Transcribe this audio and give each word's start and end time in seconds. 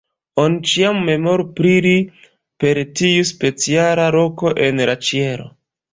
Oni 0.43 0.55
ĉiam 0.69 1.01
memoru 1.09 1.45
pri 1.59 1.73
li 1.87 1.93
per 2.65 2.81
tiu 3.03 3.27
speciala 3.33 4.09
loko 4.17 4.55
en 4.69 4.83
la 4.93 4.97
ĉielo. 5.11 5.47